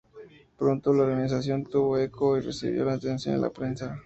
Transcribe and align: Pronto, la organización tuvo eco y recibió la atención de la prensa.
Pronto, 0.57 0.93
la 0.95 1.03
organización 1.03 1.63
tuvo 1.63 1.95
eco 1.99 2.35
y 2.35 2.41
recibió 2.41 2.85
la 2.85 2.93
atención 2.93 3.35
de 3.35 3.41
la 3.41 3.51
prensa. 3.51 3.99